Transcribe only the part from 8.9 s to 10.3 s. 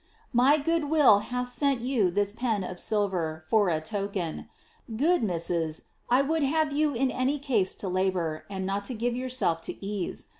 give yourself to ease.